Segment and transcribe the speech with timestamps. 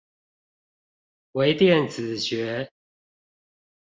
[1.33, 2.71] 微電子學